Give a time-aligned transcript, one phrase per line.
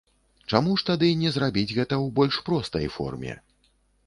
[0.53, 3.39] Чаму ж тады не зрабіць гэта ў больш простай форме?